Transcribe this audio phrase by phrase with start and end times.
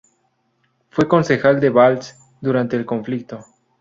[0.89, 3.45] Fue concejal de Valls durante el conflicto.